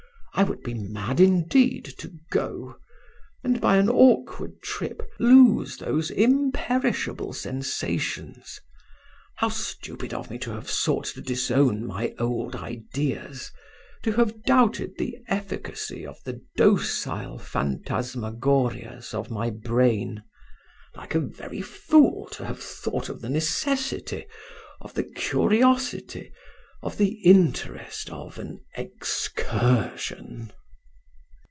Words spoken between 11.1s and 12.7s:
to disown my old